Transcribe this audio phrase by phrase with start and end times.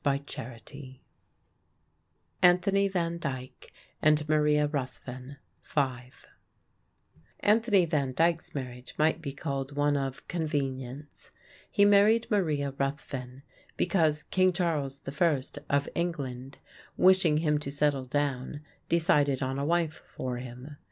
[0.03, 0.99] BY VAN DYCK] THE WIFE IN ART
[2.41, 6.25] Anthony Van Dyck and Maria Ruthven FIVE
[7.41, 11.29] Anthony Van Dyck's marriage might be called one of convenience.
[11.69, 13.43] He married Maria Ruthven
[13.77, 16.57] because King Charles I, of England,
[16.97, 20.77] wishing him to settle down, decided on a wife for him.